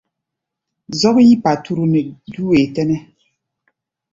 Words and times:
Zɔ́k 0.99 1.17
yí 1.27 1.33
paturu 1.43 1.83
nɛ 1.93 1.99
dú 2.31 2.41
wee 2.49 2.67
tɛ́nɛ́. 2.73 2.99